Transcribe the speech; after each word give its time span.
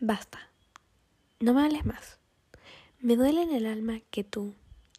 Basta. 0.00 0.38
No 1.40 1.54
me 1.54 1.62
hables 1.62 1.84
más. 1.84 2.18
Me 3.00 3.16
duele 3.16 3.42
en 3.42 3.52
el 3.52 3.66
alma 3.66 4.00
que 4.10 4.22
tú, 4.22 4.54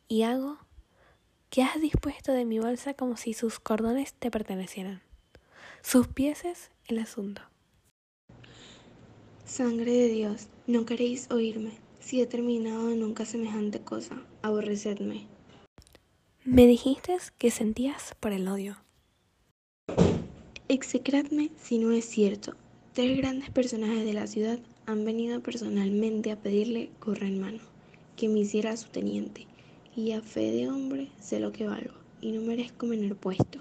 y 0.10 0.24
hago, 0.24 0.58
que 1.50 1.64
has 1.64 1.79
dispuesto 1.79 2.33
de 2.33 2.44
mi 2.44 2.60
bolsa 2.60 2.94
como 2.94 3.15
si 3.15 3.33
sus 3.33 3.59
cordones 3.59 4.13
te 4.13 4.29
pertenecieran. 4.29 5.01
Sus 5.81 6.07
pieces 6.07 6.71
el 6.88 6.99
asunto. 6.99 7.41
Sangre 9.46 9.93
de 9.93 10.09
Dios, 10.09 10.48
no 10.68 10.86
queréis 10.86 11.31
oírme. 11.31 11.71
Si 12.02 12.21
he 12.21 12.25
terminado 12.25 12.89
nunca 12.89 13.25
semejante 13.25 13.79
cosa, 13.79 14.21
aborrecedme. 14.41 15.27
Me 16.43 16.68
dijiste 16.68 17.16
que 17.38 17.52
sentías 17.52 18.16
por 18.20 18.34
el 18.34 18.50
odio. 18.50 18.77
Execradme 20.68 21.52
si 21.61 21.79
no 21.79 21.93
es 21.93 22.04
cierto. 22.04 22.55
Tres 22.93 23.18
grandes 23.18 23.50
personajes 23.50 24.04
de 24.04 24.13
la 24.13 24.27
ciudad 24.27 24.59
han 24.90 25.06
venido 25.06 25.40
personalmente 25.42 26.32
a 26.32 26.42
pedirle 26.42 26.89
gorra 27.00 27.28
en 27.28 27.39
mano, 27.39 27.60
que 28.16 28.28
me 28.28 28.39
hiciera 28.39 28.75
su 28.75 28.89
teniente, 28.89 29.46
y 29.96 30.14
a 30.14 30.21
fe 30.21 30.52
de 30.52 30.68
hombre 30.68 31.10
sé 31.20 31.39
lo 31.39 31.52
que 31.52 31.68
valgo, 31.68 31.93
y 32.22 32.31
no 32.31 32.42
merezco 32.42 32.88
menor 32.88 33.16
puesto. 33.16 33.59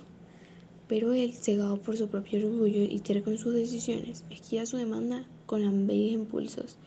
Pero 0.88 1.12
él, 1.12 1.34
cegado 1.34 1.82
por 1.82 1.98
su 1.98 2.08
propio 2.08 2.38
orgullo 2.38 2.82
y 2.82 2.98
terco 3.00 3.30
en 3.30 3.36
sus 3.36 3.52
decisiones, 3.52 4.24
esquiva 4.30 4.64
su 4.64 4.78
demanda 4.78 5.26
con 5.44 5.64
ambiguos 5.64 6.12
impulsos, 6.12 6.78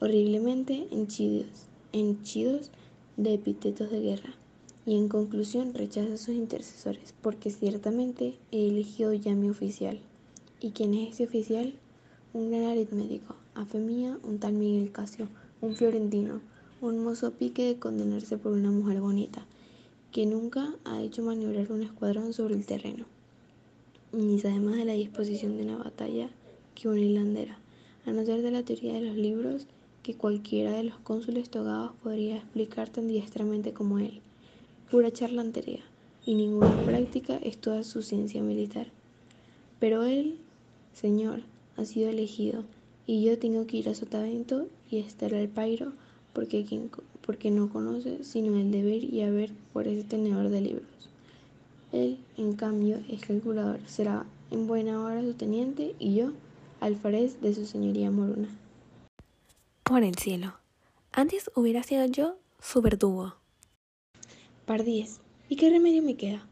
horriblemente 0.00 0.88
henchidos, 0.90 1.68
henchidos 1.92 2.72
de 3.16 3.34
epítetos 3.34 3.92
de 3.92 4.00
guerra, 4.00 4.34
y 4.86 4.96
en 4.96 5.08
conclusión 5.08 5.72
rechaza 5.72 6.14
a 6.14 6.16
sus 6.16 6.34
intercesores, 6.34 7.14
porque 7.22 7.50
ciertamente 7.50 8.34
he 8.50 8.70
elegido 8.70 9.12
ya 9.12 9.36
mi 9.36 9.50
oficial. 9.50 10.00
¿Y 10.60 10.72
quién 10.72 10.94
es 10.94 11.14
ese 11.14 11.26
oficial? 11.26 11.74
Un 12.32 12.50
gran 12.50 12.64
aritmético, 12.64 13.36
a 13.58 13.66
fe 13.66 13.78
mía, 13.78 14.18
un 14.22 14.38
tal 14.38 14.54
Miguel 14.54 14.92
Casio, 14.92 15.28
un 15.60 15.74
florentino, 15.74 16.40
un 16.80 17.04
mozo 17.04 17.32
pique 17.32 17.64
de 17.64 17.78
condenarse 17.78 18.38
por 18.38 18.52
una 18.52 18.70
mujer 18.70 19.00
bonita, 19.00 19.44
que 20.12 20.24
nunca 20.24 20.74
ha 20.84 21.02
hecho 21.02 21.22
maniobrar 21.22 21.70
un 21.70 21.82
escuadrón 21.82 22.32
sobre 22.32 22.54
el 22.54 22.64
terreno 22.64 23.04
ni 24.12 24.40
además 24.40 24.76
de 24.76 24.84
la 24.84 24.94
disposición 24.94 25.56
de 25.56 25.64
una 25.64 25.76
batalla 25.76 26.30
que 26.74 26.88
una 26.88 27.00
hilandera, 27.00 27.58
a 28.06 28.12
no 28.12 28.24
ser 28.24 28.42
de 28.42 28.50
la 28.50 28.62
teoría 28.62 28.94
de 28.94 29.02
los 29.02 29.16
libros 29.16 29.66
que 30.02 30.14
cualquiera 30.14 30.72
de 30.72 30.84
los 30.84 30.98
cónsules 30.98 31.50
togados 31.50 31.92
podría 32.02 32.36
explicar 32.36 32.88
tan 32.88 33.08
diestramente 33.08 33.72
como 33.72 33.98
él. 33.98 34.20
Pura 34.90 35.10
charlantería, 35.10 35.82
y 36.24 36.34
ninguna 36.34 36.82
práctica 36.84 37.36
es 37.42 37.58
toda 37.58 37.84
su 37.84 38.02
ciencia 38.02 38.42
militar. 38.42 38.86
Pero 39.78 40.04
él, 40.04 40.38
señor, 40.94 41.42
ha 41.76 41.84
sido 41.84 42.08
elegido, 42.08 42.64
y 43.08 43.24
yo 43.24 43.38
tengo 43.38 43.66
que 43.66 43.78
ir 43.78 43.88
a 43.88 43.94
Sotavento 43.94 44.68
y 44.90 44.98
estar 44.98 45.34
al 45.34 45.48
pairo, 45.48 45.94
porque, 46.34 46.66
quien, 46.66 46.90
porque 47.26 47.50
no 47.50 47.70
conoce 47.70 48.22
sino 48.22 48.54
el 48.58 48.70
deber 48.70 49.02
y 49.02 49.22
haber 49.22 49.50
por 49.72 49.88
ese 49.88 50.04
tenedor 50.04 50.50
de 50.50 50.60
libros. 50.60 51.08
Él, 51.90 52.18
en 52.36 52.52
cambio, 52.52 53.00
es 53.08 53.22
calculador, 53.22 53.80
será 53.86 54.26
en 54.50 54.66
buena 54.66 55.02
hora 55.02 55.22
su 55.22 55.32
teniente 55.32 55.94
y 55.98 56.16
yo, 56.16 56.32
alfarés 56.80 57.40
de 57.40 57.54
su 57.54 57.64
señoría 57.64 58.10
moruna. 58.10 58.50
Por 59.84 60.02
el 60.02 60.16
cielo, 60.16 60.52
antes 61.10 61.50
hubiera 61.54 61.82
sido 61.82 62.04
yo 62.04 62.36
su 62.60 62.82
verdugo. 62.82 63.36
Par 64.66 64.84
diez. 64.84 65.18
¿Y 65.48 65.56
qué 65.56 65.70
remedio 65.70 66.02
me 66.02 66.16
queda? 66.16 66.46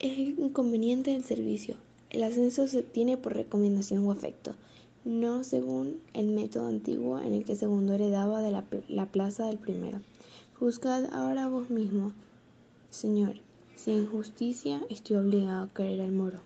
Es 0.00 0.18
el 0.18 0.40
inconveniente 0.40 1.12
del 1.12 1.22
servicio. 1.22 1.76
El 2.10 2.24
ascenso 2.24 2.66
se 2.66 2.80
obtiene 2.80 3.16
por 3.16 3.36
recomendación 3.36 4.04
o 4.04 4.10
afecto, 4.10 4.56
no 5.04 5.44
según 5.44 6.00
el 6.12 6.28
método 6.28 6.68
antiguo 6.68 7.18
en 7.20 7.34
el 7.34 7.44
que 7.44 7.56
segundo 7.56 7.94
heredaba 7.94 8.42
de 8.42 8.50
la, 8.50 8.64
la 8.88 9.06
plaza 9.06 9.46
del 9.46 9.58
primero. 9.58 10.00
Juzgad 10.58 11.12
ahora 11.12 11.48
vos 11.48 11.70
mismo, 11.70 12.12
señor, 12.90 13.40
sin 13.76 14.06
justicia 14.06 14.80
estoy 14.90 15.16
obligado 15.16 15.64
a 15.64 15.74
querer 15.74 16.00
al 16.00 16.12
moro. 16.12 16.40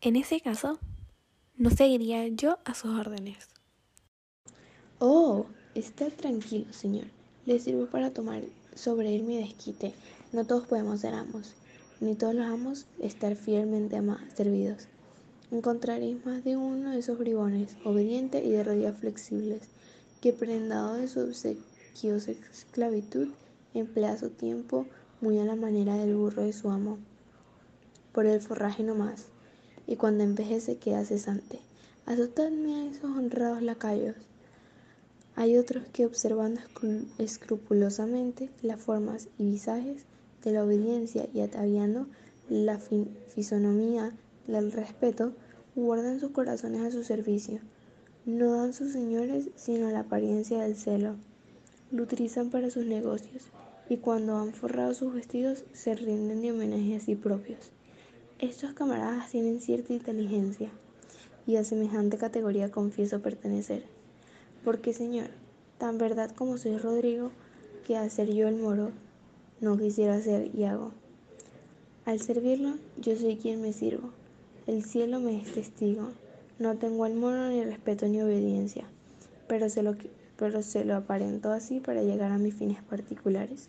En 0.00 0.14
ese 0.16 0.40
caso, 0.40 0.78
no 1.56 1.70
seguiría 1.70 2.28
yo 2.28 2.58
a 2.64 2.74
sus 2.74 2.92
órdenes. 2.92 3.48
Oh, 5.00 5.46
está 5.74 6.08
tranquilo, 6.10 6.72
señor. 6.72 7.06
Le 7.46 7.58
sirvo 7.58 7.86
para 7.86 8.12
tomar 8.12 8.44
sobre 8.74 9.14
él 9.16 9.24
mi 9.24 9.38
desquite. 9.38 9.92
No 10.32 10.44
todos 10.44 10.66
podemos 10.66 11.00
ser 11.00 11.14
amos, 11.14 11.54
ni 12.00 12.14
todos 12.14 12.34
los 12.34 12.46
amos 12.46 12.86
estar 13.00 13.34
fielmente 13.34 14.00
servidos. 14.36 14.86
Encontraréis 15.50 16.26
más 16.26 16.44
de 16.44 16.58
uno 16.58 16.90
de 16.90 16.98
esos 16.98 17.18
bribones, 17.18 17.74
obediente 17.82 18.44
y 18.44 18.50
de 18.50 18.64
rodillas 18.64 18.98
flexibles, 18.98 19.62
que 20.20 20.34
prendado 20.34 20.94
de 20.94 21.08
su 21.08 21.20
obsequiosa 21.20 22.32
esclavitud, 22.32 23.28
emplea 23.72 24.18
su 24.18 24.28
tiempo 24.28 24.86
muy 25.22 25.38
a 25.38 25.46
la 25.46 25.56
manera 25.56 25.96
del 25.96 26.14
burro 26.16 26.42
de 26.42 26.52
su 26.52 26.70
amo, 26.70 26.98
por 28.12 28.26
el 28.26 28.42
forraje 28.42 28.82
no 28.82 28.94
más, 28.94 29.26
y 29.86 29.96
cuando 29.96 30.22
envejece 30.22 30.76
queda 30.76 31.04
cesante. 31.06 31.60
Azotadme 32.04 32.74
a 32.74 32.90
esos 32.90 33.04
honrados 33.04 33.62
lacayos. 33.62 34.16
Hay 35.34 35.56
otros 35.56 35.84
que 35.92 36.04
observando 36.04 36.60
escrupulosamente 37.16 38.50
las 38.60 38.80
formas 38.80 39.28
y 39.38 39.46
visajes 39.46 40.02
de 40.44 40.52
la 40.52 40.64
obediencia 40.64 41.26
y 41.32 41.40
ataviando 41.40 42.06
la 42.48 42.78
fisonomía 43.34 44.12
del 44.48 44.72
respeto, 44.72 45.32
guardan 45.74 46.18
sus 46.20 46.30
corazones 46.30 46.82
a 46.82 46.90
su 46.90 47.04
servicio. 47.04 47.60
No 48.26 48.56
dan 48.56 48.72
sus 48.72 48.92
señores 48.92 49.50
sino 49.54 49.90
la 49.90 50.00
apariencia 50.00 50.60
del 50.62 50.76
celo. 50.76 51.16
Lo 51.90 52.02
utilizan 52.02 52.50
para 52.50 52.70
sus 52.70 52.84
negocios 52.84 53.44
y 53.88 53.98
cuando 53.98 54.36
han 54.36 54.52
forrado 54.52 54.92
sus 54.94 55.14
vestidos 55.14 55.64
se 55.72 55.94
rinden 55.94 56.42
de 56.42 56.52
homenaje 56.52 56.96
a 56.96 57.00
sí 57.00 57.14
propios. 57.14 57.70
Estos 58.38 58.72
camaradas 58.72 59.30
tienen 59.30 59.60
cierta 59.60 59.92
inteligencia 59.92 60.70
y 61.46 61.56
a 61.56 61.64
semejante 61.64 62.18
categoría 62.18 62.70
confieso 62.70 63.20
pertenecer. 63.20 63.84
Porque, 64.64 64.92
Señor, 64.92 65.28
tan 65.78 65.96
verdad 65.96 66.30
como 66.32 66.58
soy 66.58 66.76
Rodrigo, 66.76 67.30
que 67.86 67.96
al 67.96 68.10
ser 68.10 68.32
yo 68.34 68.48
el 68.48 68.56
moro, 68.56 68.90
no 69.60 69.78
quisiera 69.78 70.20
ser 70.20 70.54
y 70.54 70.64
hago. 70.64 70.92
Al 72.04 72.20
servirlo, 72.20 72.78
yo 72.98 73.16
soy 73.16 73.36
quien 73.36 73.62
me 73.62 73.72
sirvo. 73.72 74.10
El 74.68 74.84
cielo 74.84 75.18
me 75.18 75.42
es 75.42 75.52
testigo. 75.52 76.12
No 76.60 76.76
tengo 76.76 77.02
al 77.02 77.16
moro 77.16 77.48
ni 77.48 77.64
respeto 77.64 78.06
ni 78.06 78.22
obediencia, 78.22 78.84
pero 79.48 79.68
se 79.68 79.82
lo, 79.82 79.96
pero 80.36 80.62
se 80.62 80.84
lo 80.84 80.94
aparento 80.94 81.50
así 81.50 81.80
para 81.80 82.04
llegar 82.04 82.30
a 82.30 82.38
mis 82.38 82.54
fines 82.54 82.80
particulares 82.84 83.68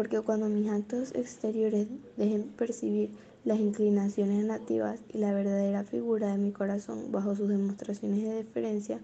porque 0.00 0.18
cuando 0.22 0.48
mis 0.48 0.70
actos 0.70 1.14
exteriores 1.14 1.86
dejen 2.16 2.44
percibir 2.44 3.10
las 3.44 3.58
inclinaciones 3.58 4.42
nativas 4.46 4.98
y 5.12 5.18
la 5.18 5.34
verdadera 5.34 5.84
figura 5.84 6.28
de 6.28 6.38
mi 6.38 6.52
corazón 6.52 7.12
bajo 7.12 7.36
sus 7.36 7.50
demostraciones 7.50 8.22
de 8.22 8.32
deferencia, 8.32 8.98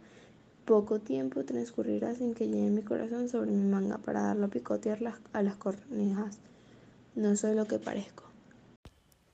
poco 0.64 0.98
tiempo 0.98 1.44
transcurrirá 1.44 2.14
sin 2.14 2.32
que 2.32 2.48
llegue 2.48 2.70
mi 2.70 2.80
corazón 2.80 3.28
sobre 3.28 3.50
mi 3.50 3.62
manga 3.62 3.98
para 3.98 4.22
darlo 4.22 4.46
a 4.46 4.48
picotear 4.48 4.98
a 5.34 5.42
las 5.42 5.56
cornejas. 5.56 6.38
No 7.14 7.36
soy 7.36 7.54
lo 7.54 7.66
que 7.66 7.78
parezco. 7.78 8.25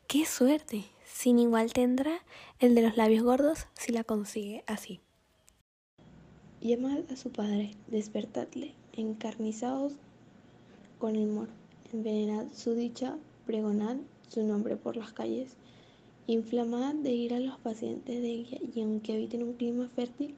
¡Qué 0.09 0.27
suerte! 0.27 0.85
Sin 1.13 1.39
igual 1.39 1.73
tendrá 1.73 2.21
el 2.59 2.75
de 2.75 2.83
los 2.83 2.97
labios 2.97 3.23
gordos 3.23 3.67
si 3.75 3.93
la 3.93 4.03
consigue 4.03 4.65
así. 4.67 5.01
Llamad 6.61 7.01
a 7.13 7.17
su 7.17 7.31
padre, 7.31 7.73
despertadle, 7.87 8.75
encarnizados 8.95 9.93
con 10.99 11.15
el 11.15 11.29
moro. 11.29 11.53
Envenenad 11.93 12.47
su 12.53 12.75
dicha, 12.75 13.19
pregonad 13.47 13.99
su 14.29 14.43
nombre 14.43 14.77
por 14.77 14.97
las 14.97 15.13
calles. 15.13 15.57
Inflamad 16.27 16.95
de 16.95 17.13
ir 17.13 17.35
a 17.35 17.41
los 17.41 17.59
pacientes 17.59 18.21
de 18.21 18.29
ella 18.29 18.59
y 18.75 18.81
aunque 18.81 19.13
habiten 19.13 19.43
un 19.43 19.53
clima 19.53 19.89
fértil, 19.95 20.35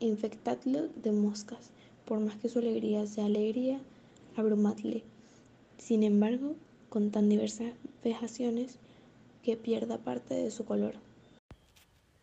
infectadlo 0.00 0.88
de 0.88 1.12
moscas. 1.12 1.70
Por 2.04 2.20
más 2.20 2.36
que 2.36 2.48
su 2.48 2.58
alegría 2.58 3.06
sea 3.06 3.26
alegría, 3.26 3.80
abrumadle. 4.34 5.04
Sin 5.78 6.02
embargo, 6.02 6.56
con 6.88 7.10
tan 7.10 7.28
diversas 7.28 7.74
vejaciones 8.02 8.78
que 9.44 9.56
pierda 9.56 9.98
parte 9.98 10.34
de 10.34 10.50
su 10.50 10.64
color. 10.64 10.94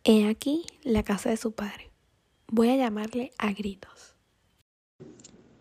He 0.04 0.28
aquí 0.28 0.66
la 0.82 1.04
casa 1.04 1.30
de 1.30 1.36
su 1.36 1.52
padre. 1.52 1.90
Voy 2.48 2.68
a 2.68 2.76
llamarle 2.76 3.32
a 3.38 3.52
gritos. 3.52 4.16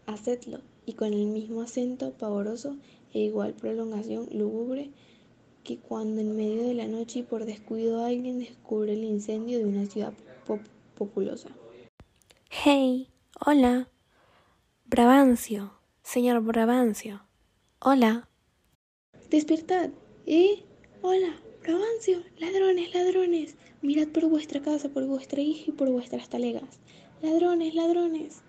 Hacedlo, 0.07 0.61
y 0.85 0.93
con 0.93 1.13
el 1.13 1.27
mismo 1.27 1.61
acento 1.61 2.11
pavoroso 2.13 2.75
e 3.13 3.19
igual 3.19 3.53
prolongación 3.53 4.27
lúgubre 4.31 4.89
que 5.63 5.77
cuando 5.77 6.21
en 6.21 6.35
medio 6.35 6.63
de 6.63 6.73
la 6.73 6.87
noche 6.87 7.19
y 7.19 7.23
por 7.23 7.45
descuido 7.45 8.03
alguien 8.03 8.39
descubre 8.39 8.93
el 8.93 9.03
incendio 9.03 9.59
de 9.59 9.65
una 9.65 9.85
ciudad 9.85 10.13
populosa. 10.97 11.49
Hey, 12.49 13.09
hola. 13.45 13.89
Brabancio, 14.85 15.73
señor 16.01 16.41
Brabancio. 16.41 17.21
Hola. 17.79 18.27
Despertad. 19.29 19.91
¿Eh? 20.25 20.63
Hola. 21.03 21.33
Probancio, 21.61 22.23
ladrones, 22.37 22.91
ladrones, 22.95 23.55
mirad 23.83 24.07
por 24.07 24.27
vuestra 24.27 24.61
casa, 24.61 24.89
por 24.89 25.05
vuestra 25.05 25.41
hija 25.41 25.65
y 25.67 25.71
por 25.71 25.91
vuestras 25.91 26.27
talegas. 26.27 26.79
Ladrones, 27.21 27.75
ladrones. 27.75 28.41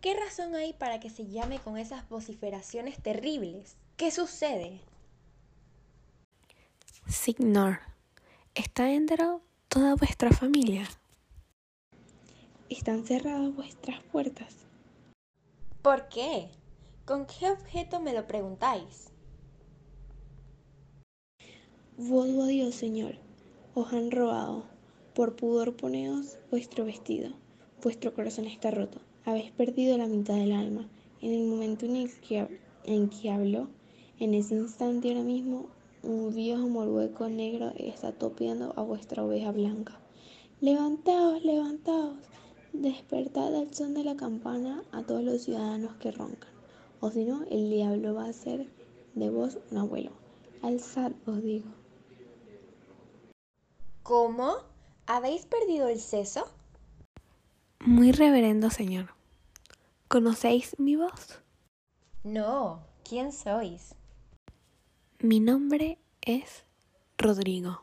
¿Qué 0.00 0.14
razón 0.14 0.54
hay 0.54 0.72
para 0.72 1.00
que 1.00 1.10
se 1.10 1.26
llame 1.26 1.58
con 1.58 1.76
esas 1.76 2.08
vociferaciones 2.08 3.02
terribles? 3.02 3.76
¿Qué 3.98 4.10
sucede? 4.10 4.80
Signor, 7.06 7.80
¿está 8.54 8.84
dentro 8.84 9.42
toda 9.68 9.96
vuestra 9.96 10.30
familia? 10.30 10.88
Están 12.70 13.04
cerradas 13.04 13.54
vuestras 13.54 14.02
puertas. 14.04 14.54
¿Por 15.82 16.08
qué? 16.08 16.48
¿Con 17.04 17.26
qué 17.26 17.50
objeto 17.50 18.00
me 18.00 18.14
lo 18.14 18.26
preguntáis? 18.26 19.13
Voto 21.96 22.42
a 22.42 22.72
Señor, 22.72 23.14
os 23.76 23.92
han 23.92 24.10
robado. 24.10 24.64
Por 25.14 25.36
pudor 25.36 25.76
poneos 25.76 26.38
vuestro 26.50 26.84
vestido. 26.84 27.30
Vuestro 27.84 28.12
corazón 28.12 28.46
está 28.46 28.72
roto. 28.72 28.98
Habéis 29.24 29.52
perdido 29.52 29.96
la 29.96 30.08
mitad 30.08 30.34
del 30.34 30.50
alma. 30.50 30.88
En 31.22 31.32
el 31.32 31.46
momento 31.46 31.86
en 31.86 32.10
que, 32.26 32.48
en 32.84 33.10
habló, 33.30 33.68
en 34.18 34.34
ese 34.34 34.56
instante 34.56 35.10
ahora 35.10 35.22
mismo, 35.22 35.66
un 36.02 36.34
viejo 36.34 36.66
morueco 36.66 37.28
negro 37.28 37.72
está 37.76 38.10
topeando 38.10 38.72
a 38.76 38.82
vuestra 38.82 39.24
oveja 39.24 39.52
blanca. 39.52 40.00
Levantaos, 40.60 41.44
levantaos, 41.44 42.16
despertad 42.72 43.54
al 43.54 43.72
son 43.72 43.94
de 43.94 44.02
la 44.02 44.16
campana 44.16 44.82
a 44.90 45.04
todos 45.04 45.22
los 45.22 45.42
ciudadanos 45.42 45.94
que 45.98 46.10
roncan, 46.10 46.50
o 46.98 47.12
si 47.12 47.24
no, 47.24 47.44
el 47.52 47.70
diablo 47.70 48.14
va 48.14 48.24
a 48.24 48.32
ser 48.32 48.66
de 49.14 49.30
vos 49.30 49.58
un 49.70 49.78
abuelo. 49.78 50.10
Alzad, 50.60 51.12
os 51.26 51.40
digo. 51.40 51.83
¿Cómo? 54.04 54.58
¿Habéis 55.06 55.46
perdido 55.46 55.88
el 55.88 55.98
seso? 55.98 56.46
Muy 57.80 58.12
reverendo 58.12 58.68
señor. 58.68 59.14
¿Conocéis 60.08 60.78
mi 60.78 60.94
voz? 60.94 61.40
No. 62.22 62.82
¿Quién 63.02 63.32
sois? 63.32 63.94
Mi 65.20 65.40
nombre 65.40 65.98
es 66.20 66.64
Rodrigo. 67.16 67.82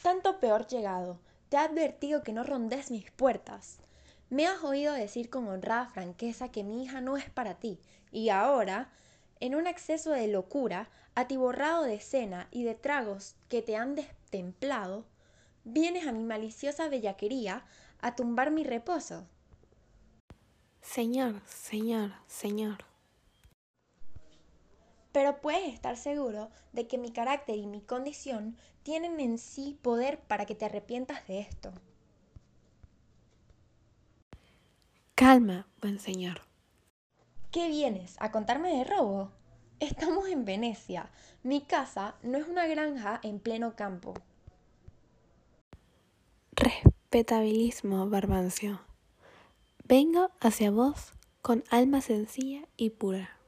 Tanto 0.00 0.38
peor 0.38 0.68
llegado. 0.68 1.18
Te 1.48 1.56
he 1.56 1.58
advertido 1.58 2.22
que 2.22 2.32
no 2.32 2.44
rondes 2.44 2.92
mis 2.92 3.10
puertas. 3.10 3.78
Me 4.30 4.46
has 4.46 4.62
oído 4.62 4.92
decir 4.92 5.30
con 5.30 5.48
honrada 5.48 5.88
franqueza 5.88 6.48
que 6.48 6.62
mi 6.62 6.84
hija 6.84 7.00
no 7.00 7.16
es 7.16 7.28
para 7.28 7.58
ti, 7.58 7.80
y 8.12 8.28
ahora, 8.28 8.92
en 9.44 9.54
un 9.54 9.66
exceso 9.66 10.10
de 10.12 10.26
locura, 10.26 10.88
atiborrado 11.14 11.82
de 11.82 12.00
cena 12.00 12.48
y 12.50 12.64
de 12.64 12.74
tragos 12.74 13.36
que 13.50 13.60
te 13.60 13.76
han 13.76 13.94
destemplado, 13.94 15.04
vienes 15.64 16.06
a 16.06 16.12
mi 16.12 16.24
maliciosa 16.24 16.88
bellaquería 16.88 17.66
a 18.00 18.16
tumbar 18.16 18.50
mi 18.50 18.64
reposo. 18.64 19.26
Señor, 20.80 21.42
señor, 21.44 22.12
señor. 22.26 22.86
Pero 25.12 25.42
puedes 25.42 25.74
estar 25.74 25.98
seguro 25.98 26.48
de 26.72 26.86
que 26.86 26.96
mi 26.96 27.12
carácter 27.12 27.58
y 27.58 27.66
mi 27.66 27.82
condición 27.82 28.56
tienen 28.82 29.20
en 29.20 29.36
sí 29.36 29.78
poder 29.82 30.20
para 30.20 30.46
que 30.46 30.54
te 30.54 30.64
arrepientas 30.64 31.26
de 31.26 31.40
esto. 31.40 31.74
Calma, 35.14 35.66
buen 35.82 36.00
señor. 36.00 36.53
¿Qué 37.54 37.68
vienes? 37.68 38.16
¿A 38.18 38.32
contarme 38.32 38.76
de 38.76 38.82
robo? 38.82 39.30
Estamos 39.78 40.26
en 40.26 40.44
Venecia. 40.44 41.12
Mi 41.44 41.60
casa 41.60 42.16
no 42.24 42.36
es 42.36 42.48
una 42.48 42.66
granja 42.66 43.20
en 43.22 43.38
pleno 43.38 43.76
campo. 43.76 44.14
Respetabilismo, 46.56 48.10
Barbancio. 48.10 48.80
Vengo 49.84 50.32
hacia 50.40 50.72
vos 50.72 51.12
con 51.42 51.62
alma 51.70 52.00
sencilla 52.00 52.66
y 52.76 52.90
pura. 52.90 53.38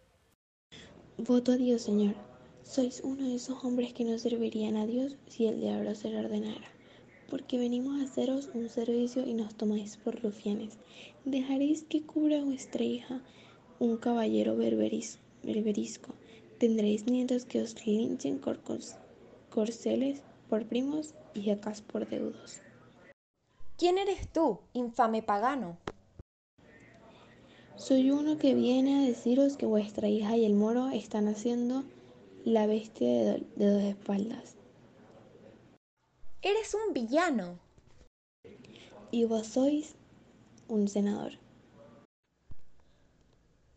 Voto 1.18 1.50
a 1.50 1.56
Dios, 1.56 1.82
Señor. 1.82 2.14
Sois 2.62 3.00
uno 3.02 3.24
de 3.24 3.34
esos 3.34 3.64
hombres 3.64 3.92
que 3.92 4.04
no 4.04 4.16
servirían 4.18 4.76
a 4.76 4.86
Dios 4.86 5.16
si 5.26 5.48
el 5.48 5.58
diablo 5.58 5.96
se 5.96 6.10
lo 6.10 6.20
ordenara. 6.20 6.68
Porque 7.28 7.58
venimos 7.58 8.00
a 8.00 8.04
haceros 8.04 8.50
un 8.54 8.68
servicio 8.68 9.26
y 9.26 9.34
nos 9.34 9.56
tomáis 9.56 9.96
por 9.96 10.22
rufianes. 10.22 10.78
¿Dejaréis 11.24 11.82
que 11.82 12.06
cubra 12.06 12.44
vuestra 12.44 12.84
hija 12.84 13.20
un 13.78 13.96
caballero 13.96 14.56
berberis, 14.56 15.18
berberisco? 15.42 16.14
¿Tendréis 16.58 17.06
nietos 17.06 17.44
que 17.44 17.60
os 17.60 17.86
linchen 17.86 18.40
corceles, 19.50 20.22
por 20.48 20.66
primos 20.66 21.14
y 21.34 21.50
acá 21.50 21.74
por 21.86 22.08
deudos? 22.08 22.60
¿Quién 23.76 23.98
eres 23.98 24.28
tú, 24.32 24.60
infame 24.72 25.22
pagano? 25.22 25.76
Soy 27.76 28.10
uno 28.10 28.38
que 28.38 28.54
viene 28.54 28.98
a 28.98 29.06
deciros 29.06 29.58
que 29.58 29.66
vuestra 29.66 30.08
hija 30.08 30.36
y 30.36 30.46
el 30.46 30.54
moro 30.54 30.88
están 30.88 31.28
haciendo 31.28 31.84
la 32.44 32.66
bestia 32.66 33.06
de, 33.06 33.24
do 33.24 33.46
de 33.56 33.70
dos 33.70 33.82
espaldas. 33.82 34.56
Eres 36.40 36.74
un 36.74 36.94
villano. 36.94 37.58
Y 39.10 39.24
vos 39.24 39.46
sois 39.46 39.94
un 40.68 40.88
senador. 40.88 41.32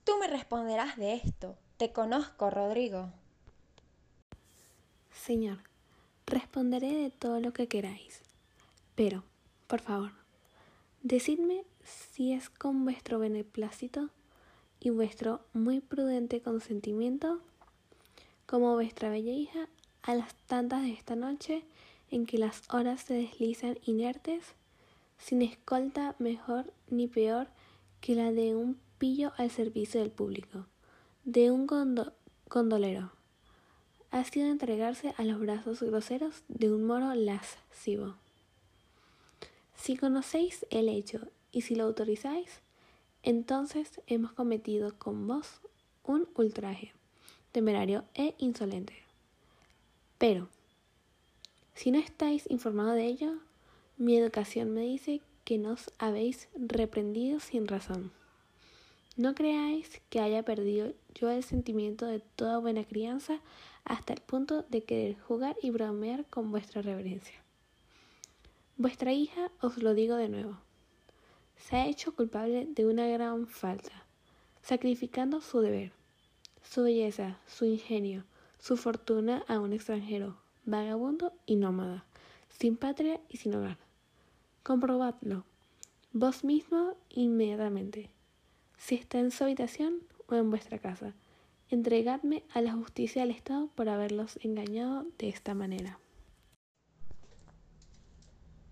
Tú 0.09 0.17
me 0.17 0.25
responderás 0.25 0.97
de 0.97 1.13
esto. 1.13 1.55
Te 1.77 1.91
conozco, 1.91 2.49
Rodrigo. 2.49 3.11
Señor, 5.11 5.59
responderé 6.25 6.95
de 6.95 7.11
todo 7.11 7.39
lo 7.39 7.53
que 7.53 7.67
queráis. 7.67 8.23
Pero, 8.95 9.23
por 9.67 9.81
favor, 9.81 10.09
decidme 11.03 11.63
si 11.83 12.33
es 12.33 12.49
con 12.49 12.85
vuestro 12.85 13.19
beneplácito 13.19 14.09
y 14.79 14.89
vuestro 14.89 15.41
muy 15.53 15.79
prudente 15.79 16.41
consentimiento, 16.41 17.39
como 18.47 18.73
vuestra 18.73 19.11
bella 19.11 19.33
hija, 19.33 19.69
a 20.01 20.15
las 20.15 20.33
tantas 20.47 20.81
de 20.81 20.93
esta 20.93 21.15
noche 21.15 21.63
en 22.09 22.25
que 22.25 22.39
las 22.39 22.63
horas 22.73 23.01
se 23.01 23.13
deslizan 23.13 23.77
inertes, 23.85 24.55
sin 25.19 25.43
escolta 25.43 26.15
mejor 26.17 26.73
ni 26.89 27.07
peor 27.07 27.47
que 28.01 28.15
la 28.15 28.31
de 28.31 28.55
un 28.55 28.79
pillo 28.97 29.31
al 29.37 29.51
servicio 29.51 30.01
del 30.01 30.11
público, 30.11 30.65
de 31.23 31.51
un 31.51 31.67
condolero, 32.47 33.11
ha 34.11 34.23
sido 34.23 34.47
entregarse 34.47 35.13
a 35.17 35.23
los 35.23 35.39
brazos 35.39 35.81
groseros 35.81 36.43
de 36.47 36.71
un 36.71 36.85
moro 36.85 37.13
lascivo. 37.13 38.15
Si 39.75 39.95
conocéis 39.95 40.65
el 40.71 40.89
hecho 40.89 41.27
y 41.51 41.61
si 41.61 41.75
lo 41.75 41.85
autorizáis, 41.85 42.61
entonces 43.23 44.01
hemos 44.07 44.31
cometido 44.33 44.97
con 44.97 45.27
vos 45.27 45.61
un 46.03 46.27
ultraje, 46.35 46.93
temerario 47.51 48.03
e 48.13 48.35
insolente. 48.39 48.93
Pero, 50.17 50.49
si 51.75 51.91
no 51.91 51.99
estáis 51.99 52.49
informado 52.49 52.91
de 52.91 53.05
ello, 53.05 53.37
mi 53.97 54.17
educación 54.17 54.73
me 54.73 54.81
dice 54.81 55.21
que 55.49 55.57
nos 55.57 55.91
habéis 55.97 56.47
reprendido 56.53 57.39
sin 57.39 57.67
razón. 57.67 58.11
No 59.17 59.33
creáis 59.33 59.99
que 60.11 60.19
haya 60.19 60.43
perdido 60.43 60.93
yo 61.15 61.31
el 61.31 61.43
sentimiento 61.43 62.05
de 62.05 62.19
toda 62.19 62.59
buena 62.59 62.83
crianza 62.83 63.39
hasta 63.83 64.13
el 64.13 64.21
punto 64.21 64.61
de 64.69 64.83
querer 64.83 65.17
jugar 65.17 65.57
y 65.63 65.71
bromear 65.71 66.23
con 66.25 66.51
vuestra 66.51 66.83
reverencia. 66.83 67.33
Vuestra 68.77 69.11
hija, 69.11 69.49
os 69.59 69.79
lo 69.79 69.95
digo 69.95 70.17
de 70.17 70.29
nuevo, 70.29 70.55
se 71.57 71.77
ha 71.77 71.87
hecho 71.87 72.13
culpable 72.13 72.67
de 72.69 72.85
una 72.85 73.07
gran 73.07 73.47
falta, 73.47 74.05
sacrificando 74.61 75.41
su 75.41 75.61
deber, 75.61 75.93
su 76.61 76.83
belleza, 76.83 77.39
su 77.47 77.65
ingenio, 77.65 78.23
su 78.59 78.77
fortuna 78.77 79.43
a 79.47 79.59
un 79.59 79.73
extranjero, 79.73 80.37
vagabundo 80.65 81.33
y 81.47 81.55
nómada, 81.55 82.05
sin 82.49 82.77
patria 82.77 83.19
y 83.29 83.37
sin 83.37 83.55
hogar. 83.55 83.88
Comprobadlo, 84.63 85.45
vos 86.11 86.43
mismo 86.43 86.95
inmediatamente, 87.09 88.09
si 88.77 88.95
está 88.95 89.19
en 89.19 89.31
su 89.31 89.43
habitación 89.43 90.01
o 90.27 90.35
en 90.35 90.49
vuestra 90.49 90.79
casa. 90.79 91.13
Entregadme 91.69 92.43
a 92.53 92.61
la 92.61 92.73
justicia 92.73 93.21
del 93.21 93.31
Estado 93.31 93.67
por 93.75 93.89
haberlos 93.89 94.39
engañado 94.43 95.05
de 95.17 95.29
esta 95.29 95.53
manera. 95.53 95.99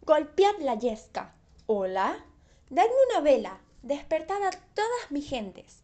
Golpead 0.02 0.60
la 0.62 0.76
yesca. 0.76 1.36
Hola. 1.68 2.26
Dadme 2.70 2.94
una 3.12 3.22
vela, 3.22 3.60
despertad 3.84 4.42
a 4.44 4.52
todas 4.52 5.12
mis 5.12 5.30
gentes. 5.30 5.84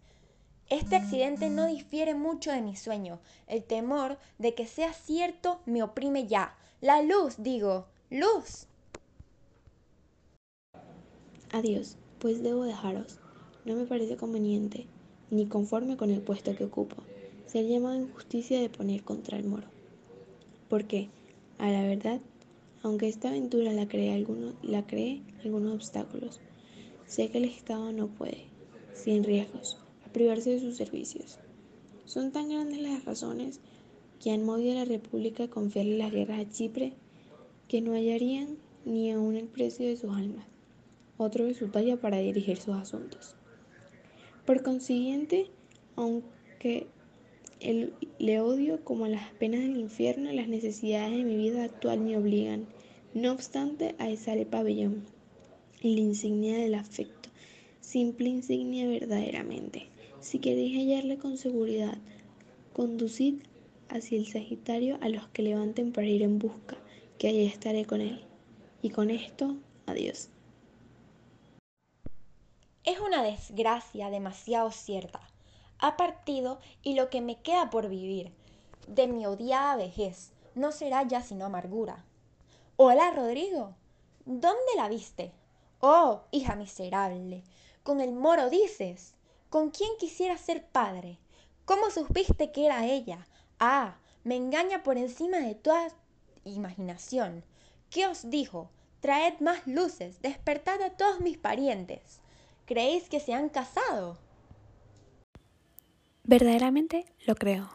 Este 0.70 0.96
accidente 0.96 1.50
no 1.50 1.68
difiere 1.68 2.16
mucho 2.16 2.52
de 2.52 2.62
mi 2.62 2.76
sueño. 2.76 3.20
El 3.48 3.64
temor 3.64 4.18
de 4.38 4.56
que 4.56 4.66
sea 4.66 4.92
cierto 4.94 5.62
me 5.66 5.84
oprime 5.84 6.26
ya. 6.26 6.56
La 6.82 7.02
luz, 7.02 7.36
digo, 7.38 7.88
luz. 8.10 8.68
Adiós, 11.54 11.98
pues 12.18 12.42
debo 12.42 12.64
dejaros. 12.64 13.20
No 13.64 13.76
me 13.76 13.86
parece 13.86 14.18
conveniente, 14.18 14.88
ni 15.30 15.46
conforme 15.46 15.98
con 15.98 16.10
el 16.10 16.20
puesto 16.20 16.56
que 16.56 16.64
ocupo. 16.64 16.96
ser 17.46 17.68
llamado 17.68 17.94
en 17.94 18.12
justicia 18.12 18.60
de 18.60 18.70
poner 18.70 19.04
contra 19.04 19.38
el 19.38 19.44
moro. 19.44 19.68
Porque, 20.68 21.10
a 21.60 21.70
la 21.70 21.84
verdad, 21.84 22.22
aunque 22.82 23.08
esta 23.08 23.30
aventura 23.30 23.72
la 23.72 23.88
cree, 23.88 24.26
la 24.64 24.88
cree 24.88 25.22
algunos 25.44 25.76
obstáculos, 25.76 26.40
sé 27.06 27.30
que 27.30 27.38
el 27.38 27.44
Estado 27.44 27.92
no 27.92 28.08
puede, 28.08 28.46
sin 28.96 29.24
riesgos, 29.24 29.78
privarse 30.12 30.50
de 30.50 30.60
sus 30.60 30.76
servicios. 30.76 31.38
Son 32.06 32.32
tan 32.32 32.50
grandes 32.50 32.82
las 32.82 33.06
razones 33.06 33.60
que 34.20 34.32
han 34.32 34.44
movido 34.44 34.72
a 34.72 34.80
la 34.80 34.86
República 34.86 35.44
a 35.44 35.50
confiarle 35.52 36.00
las 36.00 36.12
guerras 36.12 36.40
a 36.40 36.50
Chipre 36.50 36.94
que 37.68 37.82
no 37.82 37.92
hallarían 37.92 38.58
ni 38.86 39.12
aún 39.12 39.36
el 39.36 39.46
precio 39.46 39.88
de 39.88 39.98
sus 39.98 40.10
almas, 40.12 40.48
otro 41.24 41.46
de 41.46 41.54
su 41.54 41.70
talla 41.70 41.98
para 41.98 42.18
dirigir 42.18 42.58
sus 42.58 42.76
asuntos. 42.76 43.36
Por 44.46 44.62
consiguiente, 44.62 45.48
aunque 45.96 46.88
le 48.20 48.40
odio 48.42 48.84
como 48.84 49.08
las 49.08 49.32
penas 49.34 49.62
del 49.62 49.78
infierno, 49.78 50.32
las 50.34 50.48
necesidades 50.48 51.12
de 51.12 51.24
mi 51.24 51.38
vida 51.38 51.64
actual 51.64 52.02
me 52.02 52.18
obligan, 52.18 52.68
no 53.14 53.32
obstante, 53.32 53.96
a 54.00 54.10
esa 54.10 54.34
el 54.34 54.46
pabellón, 54.46 55.04
la 55.82 56.00
insignia 56.00 56.58
del 56.58 56.76
afecto, 56.76 57.30
simple 57.80 58.30
insignia 58.30 58.88
verdaderamente. 58.88 59.88
Si 60.20 60.40
queréis 60.40 60.78
hallarle 60.78 61.18
con 61.18 61.38
seguridad, 61.38 61.98
conducid 62.74 63.36
hacia 63.90 64.18
el 64.18 64.28
Sagitario 64.28 64.98
a 65.02 65.10
los 65.10 65.28
que 65.30 65.44
levanten 65.44 65.92
para 65.92 66.08
ir 66.08 66.24
en 66.24 66.40
busca, 66.40 66.78
que 67.18 67.28
allí 67.28 67.46
estaré 67.46 67.86
con 67.86 68.02
él. 68.02 68.22
Y 68.82 68.90
con 68.90 69.10
esto, 69.10 69.56
adiós. 69.86 70.33
Es 72.86 73.00
una 73.00 73.24
desgracia 73.24 74.10
demasiado 74.10 74.70
cierta. 74.72 75.22
Ha 75.80 75.96
partido 75.96 76.60
y 76.82 76.96
lo 76.96 77.10
que 77.10 77.22
me 77.22 77.42
queda 77.42 77.70
por 77.70 77.88
vivir 77.88 78.34
de 78.88 79.08
mi 79.08 79.26
odiada 79.26 79.78
vejez 79.78 80.34
no 80.54 80.74
será 80.74 81.04
ya 81.04 81.22
sino 81.22 81.46
amargura. 81.46 82.04
Hola, 82.76 83.12
Rodrigo. 83.12 83.74
¿Dónde 84.26 84.76
la 84.76 84.90
viste? 84.90 85.32
Oh, 85.80 86.24
hija 86.32 86.56
miserable. 86.56 87.44
Con 87.84 88.02
el 88.02 88.12
moro 88.12 88.50
dices. 88.50 89.14
¿Con 89.50 89.70
quién 89.70 89.92
quisiera 89.98 90.38
ser 90.38 90.66
padre? 90.68 91.20
¿Cómo 91.64 91.90
supiste 91.90 92.52
que 92.52 92.66
era 92.66 92.86
ella? 92.86 93.26
Ah, 93.60 93.96
me 94.26 94.36
engaña 94.36 94.84
por 94.84 94.98
encima 94.98 95.38
de 95.38 95.56
toda 95.56 95.88
imaginación. 96.44 97.46
¿Qué 97.90 98.08
os 98.08 98.30
dijo? 98.30 98.70
Traed 99.00 99.40
más 99.40 99.66
luces, 99.68 100.22
despertad 100.22 100.82
a 100.82 100.90
todos 100.98 101.22
mis 101.22 101.38
parientes. 101.38 102.20
¿Creéis 102.66 103.10
que 103.10 103.20
se 103.20 103.34
han 103.34 103.50
casado? 103.50 104.18
Verdaderamente 106.24 107.06
lo 107.26 107.36
creo. 107.36 107.70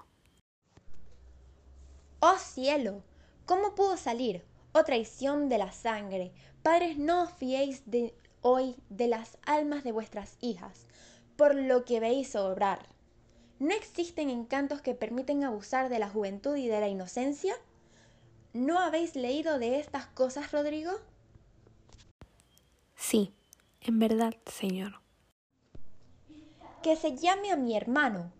Oh 2.20 2.38
cielo, 2.38 3.02
¿cómo 3.46 3.74
pudo 3.74 3.96
salir? 3.96 4.44
Oh 4.72 4.84
traición 4.84 5.48
de 5.48 5.58
la 5.58 5.72
sangre. 5.72 6.32
Padres, 6.62 6.98
no 6.98 7.22
os 7.22 7.32
fiéis 7.32 7.82
de 7.86 8.14
hoy 8.40 8.76
de 8.88 9.08
las 9.08 9.38
almas 9.44 9.84
de 9.84 9.92
vuestras 9.92 10.36
hijas 10.40 10.86
por 11.38 11.54
lo 11.54 11.84
que 11.84 12.00
veis 12.00 12.34
obrar. 12.34 12.80
¿No 13.60 13.72
existen 13.72 14.28
encantos 14.28 14.82
que 14.82 14.96
permiten 14.96 15.44
abusar 15.44 15.88
de 15.88 16.00
la 16.00 16.08
juventud 16.08 16.56
y 16.56 16.66
de 16.66 16.80
la 16.80 16.88
inocencia? 16.88 17.54
¿No 18.52 18.80
habéis 18.80 19.14
leído 19.14 19.60
de 19.60 19.78
estas 19.78 20.06
cosas, 20.06 20.50
Rodrigo? 20.50 20.90
Sí, 22.96 23.32
en 23.88 23.98
verdad, 23.98 24.34
señor. 24.46 25.00
Que 26.82 26.94
se 26.94 27.16
llame 27.16 27.50
a 27.50 27.56
mi 27.56 27.74
hermano. 27.74 28.30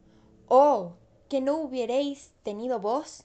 Oh, 0.46 0.92
que 1.28 1.40
no 1.40 1.56
hubierais 1.56 2.32
tenido 2.42 2.78
vos. 2.80 3.24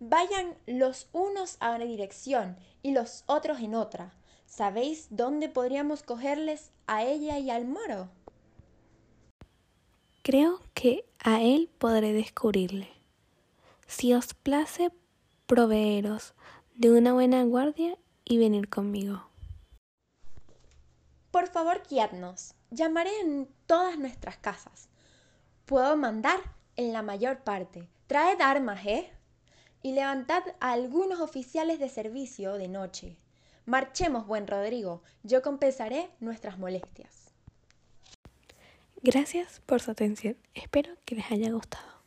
Vayan 0.00 0.56
los 0.66 1.08
unos 1.12 1.56
a 1.60 1.70
una 1.70 1.84
dirección 1.84 2.56
y 2.82 2.90
los 2.90 3.22
otros 3.26 3.60
en 3.60 3.76
otra. 3.76 4.12
¿Sabéis 4.44 5.06
dónde 5.10 5.48
podríamos 5.48 6.02
cogerles 6.02 6.72
a 6.88 7.04
ella 7.04 7.38
y 7.38 7.50
al 7.50 7.64
moro? 7.64 8.08
Creo 10.22 10.60
que 10.74 11.04
a 11.20 11.40
él 11.40 11.70
podré 11.78 12.12
descubrirle. 12.12 12.88
Si 13.86 14.12
os 14.14 14.34
place, 14.34 14.90
proveeros 15.46 16.34
de 16.74 16.90
una 16.90 17.12
buena 17.12 17.44
guardia 17.44 17.96
y 18.24 18.38
venir 18.38 18.68
conmigo. 18.68 19.31
Por 21.32 21.48
favor, 21.48 21.82
guiadnos. 21.88 22.54
Llamaré 22.70 23.10
en 23.20 23.48
todas 23.66 23.98
nuestras 23.98 24.36
casas. 24.36 24.90
Puedo 25.64 25.96
mandar 25.96 26.38
en 26.76 26.92
la 26.92 27.00
mayor 27.00 27.38
parte. 27.38 27.88
Traed 28.06 28.38
armas, 28.42 28.84
¿eh? 28.84 29.10
Y 29.82 29.92
levantad 29.92 30.42
a 30.60 30.72
algunos 30.72 31.20
oficiales 31.20 31.78
de 31.78 31.88
servicio 31.88 32.52
de 32.58 32.68
noche. 32.68 33.16
Marchemos, 33.64 34.26
buen 34.26 34.46
Rodrigo. 34.46 35.02
Yo 35.22 35.40
compensaré 35.40 36.10
nuestras 36.20 36.58
molestias. 36.58 37.32
Gracias 39.00 39.62
por 39.64 39.80
su 39.80 39.90
atención. 39.90 40.36
Espero 40.52 40.92
que 41.06 41.14
les 41.14 41.30
haya 41.30 41.50
gustado. 41.50 42.01